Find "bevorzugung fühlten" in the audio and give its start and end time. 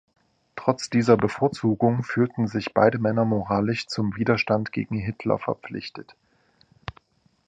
1.15-2.47